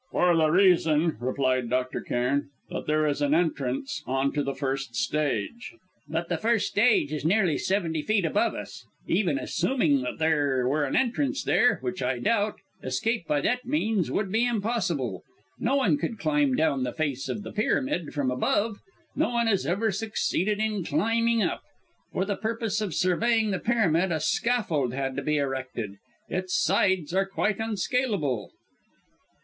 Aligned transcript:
"For 0.09 0.35
the 0.35 0.49
reason," 0.49 1.15
replied 1.19 1.69
Dr. 1.69 2.01
Cairn, 2.01 2.49
"that 2.71 2.87
there 2.87 3.05
is 3.05 3.21
an 3.21 3.35
entrance 3.35 4.01
on 4.07 4.33
to 4.33 4.41
the 4.41 4.55
first 4.55 4.95
stage" 4.95 5.75
"But 6.09 6.27
the 6.27 6.39
first 6.39 6.65
stage 6.69 7.13
is 7.13 7.23
nearly 7.23 7.55
seventy 7.59 8.01
feet 8.01 8.25
above 8.25 8.55
us. 8.55 8.83
Even 9.07 9.37
assuming 9.37 10.01
that 10.01 10.17
there 10.17 10.67
were 10.67 10.85
an 10.85 10.95
entrance 10.95 11.43
there 11.43 11.77
which 11.81 12.01
I 12.01 12.17
doubt 12.17 12.55
escape 12.81 13.27
by 13.27 13.41
that 13.41 13.67
means 13.67 14.09
would 14.09 14.31
be 14.31 14.43
impossible. 14.43 15.21
No 15.59 15.75
one 15.75 15.99
could 15.99 16.17
climb 16.17 16.55
down 16.55 16.81
the 16.81 16.93
face 16.93 17.29
of 17.29 17.43
the 17.43 17.51
pyramid 17.53 18.11
from 18.11 18.31
above; 18.31 18.79
no 19.15 19.29
one 19.29 19.45
has 19.45 19.67
ever 19.67 19.91
succeeded 19.91 20.57
in 20.57 20.83
climbing 20.83 21.43
up. 21.43 21.61
For 22.11 22.25
the 22.25 22.35
purpose 22.37 22.81
of 22.81 22.95
surveying 22.95 23.51
the 23.51 23.59
pyramid 23.59 24.11
a 24.11 24.19
scaffold 24.19 24.95
had 24.95 25.15
to 25.17 25.21
be 25.21 25.37
erected. 25.37 25.97
Its 26.27 26.55
sides 26.59 27.13
are 27.13 27.27
quite 27.27 27.59
unscaleable." 27.59 28.49